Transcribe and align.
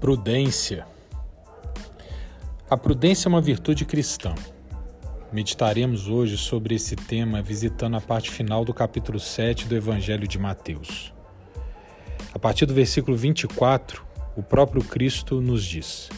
Prudência. 0.00 0.86
A 2.70 2.76
prudência 2.76 3.26
é 3.26 3.30
uma 3.30 3.40
virtude 3.40 3.84
cristã. 3.84 4.32
Meditaremos 5.32 6.06
hoje 6.06 6.38
sobre 6.38 6.76
esse 6.76 6.94
tema 6.94 7.42
visitando 7.42 7.96
a 7.96 8.00
parte 8.00 8.30
final 8.30 8.64
do 8.64 8.72
capítulo 8.72 9.18
7 9.18 9.66
do 9.66 9.74
Evangelho 9.74 10.28
de 10.28 10.38
Mateus. 10.38 11.12
A 12.32 12.38
partir 12.38 12.64
do 12.64 12.72
versículo 12.74 13.16
24, 13.16 14.06
o 14.36 14.42
próprio 14.42 14.84
Cristo 14.84 15.40
nos 15.40 15.64
diz: 15.64 16.08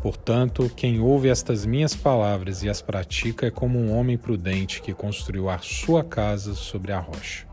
Portanto, 0.00 0.70
quem 0.76 1.00
ouve 1.00 1.28
estas 1.28 1.66
minhas 1.66 1.96
palavras 1.96 2.62
e 2.62 2.68
as 2.68 2.80
pratica 2.80 3.48
é 3.48 3.50
como 3.50 3.80
um 3.80 3.98
homem 3.98 4.16
prudente 4.16 4.80
que 4.80 4.94
construiu 4.94 5.50
a 5.50 5.58
sua 5.58 6.04
casa 6.04 6.54
sobre 6.54 6.92
a 6.92 7.00
rocha. 7.00 7.47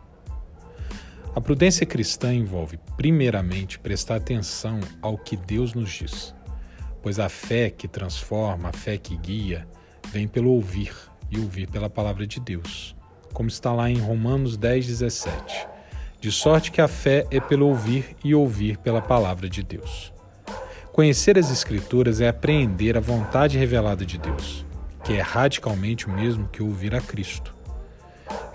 A 1.36 1.42
prudência 1.42 1.86
cristã 1.86 2.34
envolve, 2.34 2.80
primeiramente, 2.96 3.78
prestar 3.78 4.16
atenção 4.16 4.80
ao 5.02 5.18
que 5.18 5.36
Deus 5.36 5.74
nos 5.74 5.92
diz, 5.92 6.34
pois 7.04 7.20
a 7.20 7.28
fé 7.28 7.70
que 7.70 7.90
transforma, 7.90 8.70
a 8.70 8.74
fé 8.74 8.98
que 8.98 9.18
guia, 9.18 9.68
vem 10.14 10.30
pelo 10.30 10.52
ouvir 10.52 10.94
e 11.30 11.38
ouvir 11.38 11.68
pela 11.68 11.90
palavra 11.90 12.26
de 12.26 12.40
Deus, 12.40 12.96
como 13.34 13.50
está 13.50 13.74
lá 13.74 13.90
em 13.90 13.98
Romanos 13.98 14.56
10, 14.56 14.88
17. 14.88 15.68
De 16.22 16.32
sorte 16.32 16.72
que 16.72 16.80
a 16.80 16.88
fé 16.88 17.28
é 17.30 17.42
pelo 17.42 17.68
ouvir 17.68 18.16
e 18.24 18.34
ouvir 18.34 18.78
pela 18.78 19.02
palavra 19.02 19.50
de 19.50 19.62
Deus. 19.62 20.14
Conhecer 20.94 21.38
as 21.38 21.52
Escrituras 21.52 22.22
é 22.22 22.30
apreender 22.30 22.96
a 22.96 23.02
vontade 23.02 23.58
revelada 23.58 24.06
de 24.06 24.18
Deus, 24.18 24.66
que 25.04 25.12
é 25.12 25.22
radicalmente 25.22 26.08
o 26.08 26.14
mesmo 26.14 26.48
que 26.48 26.64
ouvir 26.64 26.96
a 26.96 27.02
Cristo. 27.02 27.55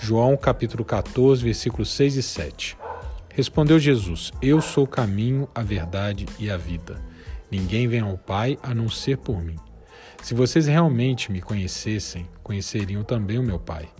João 0.02 0.34
capítulo 0.34 0.82
14, 0.82 1.44
versículos 1.44 1.90
6 1.90 2.16
e 2.16 2.22
7. 2.22 2.78
Respondeu 3.34 3.78
Jesus: 3.78 4.32
Eu 4.40 4.62
sou 4.62 4.84
o 4.84 4.88
caminho, 4.88 5.46
a 5.54 5.62
verdade 5.62 6.24
e 6.38 6.50
a 6.50 6.56
vida. 6.56 6.98
Ninguém 7.50 7.86
vem 7.86 8.00
ao 8.00 8.16
Pai 8.16 8.58
a 8.62 8.74
não 8.74 8.88
ser 8.88 9.18
por 9.18 9.42
mim. 9.42 9.56
Se 10.22 10.32
vocês 10.32 10.66
realmente 10.66 11.30
me 11.30 11.42
conhecessem, 11.42 12.26
conheceriam 12.42 13.04
também 13.04 13.38
o 13.38 13.42
meu 13.42 13.58
Pai. 13.58 13.90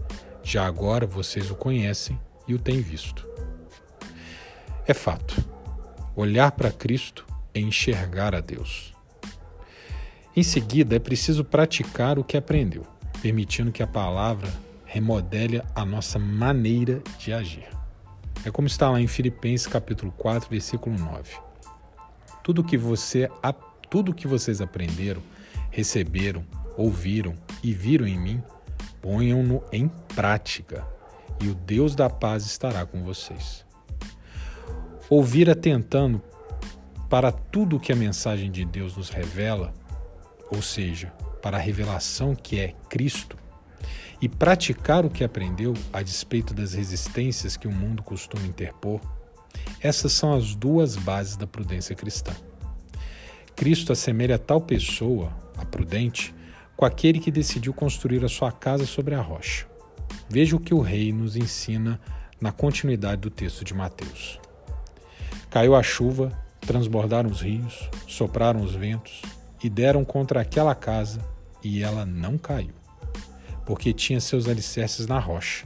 Já 0.42 0.64
agora 0.64 1.06
vocês 1.06 1.50
o 1.50 1.54
conhecem 1.54 2.18
e 2.48 2.54
o 2.54 2.58
têm 2.58 2.80
visto. 2.80 3.28
É 4.86 4.94
fato. 4.94 5.36
Olhar 6.16 6.52
para 6.52 6.72
Cristo 6.72 7.26
é 7.52 7.60
enxergar 7.60 8.34
a 8.34 8.40
Deus. 8.40 8.94
Em 10.34 10.42
seguida, 10.42 10.96
é 10.96 10.98
preciso 10.98 11.44
praticar 11.44 12.18
o 12.18 12.24
que 12.24 12.38
aprendeu, 12.38 12.86
permitindo 13.20 13.70
que 13.70 13.82
a 13.82 13.86
palavra 13.86 14.48
remodele 14.90 15.62
a 15.72 15.84
nossa 15.84 16.18
maneira 16.18 17.00
de 17.16 17.32
agir. 17.32 17.68
É 18.44 18.50
como 18.50 18.66
está 18.66 18.90
lá 18.90 19.00
em 19.00 19.06
Filipenses 19.06 19.68
capítulo 19.68 20.10
4, 20.18 20.50
versículo 20.50 20.98
9. 20.98 21.32
Tudo 22.42 22.64
que 22.64 22.76
você 22.76 23.30
tudo 23.88 24.14
que 24.14 24.26
vocês 24.26 24.60
aprenderam, 24.60 25.22
receberam, 25.70 26.44
ouviram 26.76 27.34
e 27.62 27.72
viram 27.72 28.04
em 28.04 28.18
mim, 28.18 28.42
ponham-no 29.00 29.62
em 29.72 29.88
prática, 30.14 30.84
e 31.40 31.48
o 31.48 31.54
Deus 31.54 31.94
da 31.94 32.10
paz 32.10 32.44
estará 32.44 32.84
com 32.84 33.04
vocês. 33.04 33.64
Ouvir 35.08 35.48
atentando 35.48 36.20
para 37.08 37.30
tudo 37.30 37.80
que 37.80 37.92
a 37.92 37.96
mensagem 37.96 38.50
de 38.50 38.64
Deus 38.64 38.96
nos 38.96 39.08
revela, 39.08 39.72
ou 40.50 40.62
seja, 40.62 41.12
para 41.40 41.56
a 41.56 41.60
revelação 41.60 42.34
que 42.34 42.58
é 42.58 42.74
Cristo, 42.88 43.36
e 44.20 44.28
praticar 44.28 45.04
o 45.04 45.10
que 45.10 45.24
aprendeu 45.24 45.74
a 45.92 46.02
despeito 46.02 46.52
das 46.52 46.74
resistências 46.74 47.56
que 47.56 47.66
o 47.66 47.72
mundo 47.72 48.02
costuma 48.02 48.46
interpor, 48.46 49.00
essas 49.80 50.12
são 50.12 50.34
as 50.34 50.54
duas 50.54 50.96
bases 50.96 51.36
da 51.36 51.46
prudência 51.46 51.94
cristã. 51.94 52.32
Cristo 53.56 53.92
assemelha 53.92 54.38
tal 54.38 54.60
pessoa, 54.60 55.32
a 55.56 55.64
prudente, 55.64 56.34
com 56.76 56.84
aquele 56.84 57.18
que 57.18 57.30
decidiu 57.30 57.72
construir 57.72 58.24
a 58.24 58.28
sua 58.28 58.52
casa 58.52 58.86
sobre 58.86 59.14
a 59.14 59.20
rocha. 59.20 59.66
Veja 60.28 60.56
o 60.56 60.60
que 60.60 60.74
o 60.74 60.80
rei 60.80 61.12
nos 61.12 61.36
ensina 61.36 62.00
na 62.40 62.52
continuidade 62.52 63.22
do 63.22 63.30
texto 63.30 63.64
de 63.64 63.74
Mateus. 63.74 64.38
Caiu 65.50 65.74
a 65.74 65.82
chuva, 65.82 66.32
transbordaram 66.60 67.30
os 67.30 67.40
rios, 67.40 67.90
sopraram 68.06 68.62
os 68.62 68.74
ventos 68.74 69.22
e 69.62 69.68
deram 69.68 70.04
contra 70.04 70.40
aquela 70.40 70.74
casa, 70.74 71.20
e 71.62 71.82
ela 71.82 72.06
não 72.06 72.38
caiu 72.38 72.79
porque 73.70 73.92
tinha 73.92 74.20
seus 74.20 74.48
alicerces 74.48 75.06
na 75.06 75.20
rocha. 75.20 75.64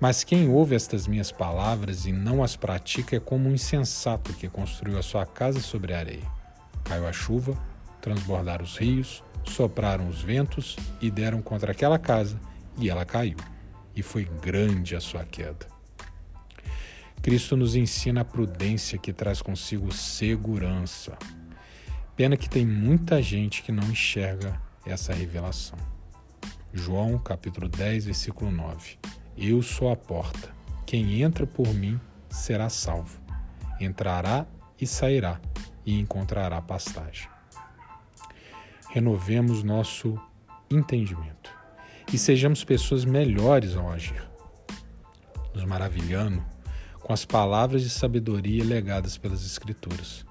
Mas 0.00 0.24
quem 0.24 0.48
ouve 0.48 0.74
estas 0.74 1.06
minhas 1.06 1.30
palavras 1.30 2.06
e 2.06 2.12
não 2.12 2.42
as 2.42 2.56
pratica 2.56 3.14
é 3.14 3.20
como 3.20 3.48
um 3.48 3.54
insensato 3.54 4.32
que 4.32 4.48
construiu 4.48 4.98
a 4.98 5.02
sua 5.02 5.24
casa 5.24 5.60
sobre 5.60 5.94
a 5.94 6.00
areia. 6.00 6.26
Caiu 6.82 7.06
a 7.06 7.12
chuva, 7.12 7.56
transbordaram 8.00 8.64
os 8.64 8.76
rios, 8.76 9.22
sopraram 9.44 10.08
os 10.08 10.22
ventos 10.22 10.76
e 11.00 11.08
deram 11.08 11.40
contra 11.40 11.70
aquela 11.70 12.00
casa, 12.00 12.36
e 12.76 12.90
ela 12.90 13.04
caiu. 13.04 13.38
E 13.94 14.02
foi 14.02 14.24
grande 14.24 14.96
a 14.96 15.00
sua 15.00 15.24
queda. 15.24 15.68
Cristo 17.22 17.56
nos 17.56 17.76
ensina 17.76 18.22
a 18.22 18.24
prudência 18.24 18.98
que 18.98 19.12
traz 19.12 19.40
consigo 19.40 19.92
segurança. 19.92 21.16
Pena 22.16 22.36
que 22.36 22.50
tem 22.50 22.66
muita 22.66 23.22
gente 23.22 23.62
que 23.62 23.70
não 23.70 23.88
enxerga 23.88 24.60
essa 24.84 25.14
revelação. 25.14 25.78
João 26.78 27.18
capítulo 27.18 27.68
10, 27.68 28.06
versículo 28.06 28.50
9. 28.52 28.98
Eu 29.36 29.60
sou 29.62 29.90
a 29.90 29.96
porta. 29.96 30.54
Quem 30.86 31.22
entra 31.22 31.46
por 31.46 31.66
mim 31.74 32.00
será 32.30 32.68
salvo. 32.68 33.20
Entrará 33.80 34.46
e 34.80 34.86
sairá 34.86 35.40
e 35.84 35.98
encontrará 35.98 36.62
pastagem. 36.62 37.28
Renovemos 38.90 39.62
nosso 39.62 40.18
entendimento 40.70 41.52
e 42.12 42.16
sejamos 42.16 42.64
pessoas 42.64 43.04
melhores 43.04 43.76
ao 43.76 43.90
agir, 43.90 44.26
nos 45.52 45.64
maravilhando 45.64 46.42
com 47.00 47.12
as 47.12 47.24
palavras 47.24 47.82
de 47.82 47.90
sabedoria 47.90 48.64
legadas 48.64 49.18
pelas 49.18 49.44
Escrituras, 49.44 50.24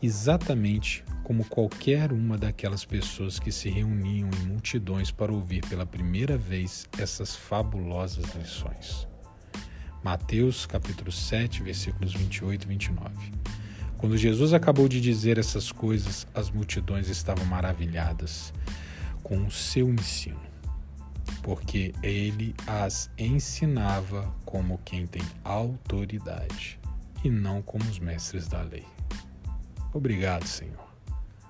exatamente 0.00 1.04
como 1.28 1.44
qualquer 1.44 2.10
uma 2.10 2.38
daquelas 2.38 2.86
pessoas 2.86 3.38
que 3.38 3.52
se 3.52 3.68
reuniam 3.68 4.30
em 4.30 4.46
multidões 4.46 5.10
para 5.10 5.30
ouvir 5.30 5.60
pela 5.68 5.84
primeira 5.84 6.38
vez 6.38 6.88
essas 6.98 7.36
fabulosas 7.36 8.24
lições. 8.34 9.06
Mateus 10.02 10.64
capítulo 10.64 11.12
7, 11.12 11.62
versículos 11.62 12.14
28 12.14 12.62
e 12.62 12.68
29. 12.68 13.10
Quando 13.98 14.16
Jesus 14.16 14.54
acabou 14.54 14.88
de 14.88 15.02
dizer 15.02 15.36
essas 15.36 15.70
coisas, 15.70 16.26
as 16.32 16.50
multidões 16.50 17.10
estavam 17.10 17.44
maravilhadas 17.44 18.50
com 19.22 19.44
o 19.44 19.50
seu 19.50 19.90
ensino, 19.90 20.40
porque 21.42 21.92
ele 22.02 22.54
as 22.66 23.10
ensinava 23.18 24.34
como 24.46 24.80
quem 24.82 25.06
tem 25.06 25.22
autoridade 25.44 26.80
e 27.22 27.28
não 27.28 27.60
como 27.60 27.84
os 27.84 27.98
mestres 27.98 28.48
da 28.48 28.62
lei. 28.62 28.86
Obrigado, 29.92 30.46
Senhor. 30.46 30.87